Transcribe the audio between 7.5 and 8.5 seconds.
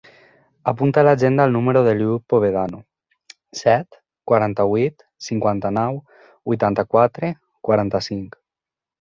quaranta-cinc.